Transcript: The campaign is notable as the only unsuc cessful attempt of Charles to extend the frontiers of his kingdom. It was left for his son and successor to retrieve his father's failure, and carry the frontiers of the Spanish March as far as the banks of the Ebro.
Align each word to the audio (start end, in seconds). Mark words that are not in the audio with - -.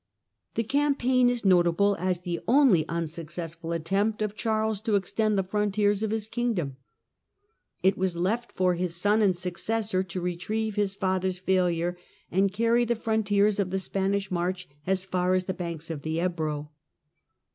The 0.55 0.63
campaign 0.63 1.29
is 1.29 1.45
notable 1.45 1.95
as 1.99 2.21
the 2.21 2.39
only 2.47 2.85
unsuc 2.85 3.25
cessful 3.27 3.75
attempt 3.75 4.23
of 4.23 4.33
Charles 4.35 4.81
to 4.81 4.95
extend 4.95 5.37
the 5.37 5.43
frontiers 5.43 6.01
of 6.01 6.09
his 6.09 6.27
kingdom. 6.27 6.77
It 7.83 7.99
was 7.99 8.15
left 8.17 8.51
for 8.51 8.73
his 8.73 8.95
son 8.95 9.21
and 9.21 9.35
successor 9.35 10.01
to 10.01 10.19
retrieve 10.19 10.73
his 10.75 10.95
father's 10.95 11.37
failure, 11.37 11.99
and 12.31 12.51
carry 12.51 12.83
the 12.83 12.95
frontiers 12.95 13.59
of 13.59 13.69
the 13.69 13.77
Spanish 13.77 14.31
March 14.31 14.67
as 14.87 15.05
far 15.05 15.35
as 15.35 15.45
the 15.45 15.53
banks 15.53 15.91
of 15.91 16.01
the 16.01 16.19
Ebro. 16.19 16.71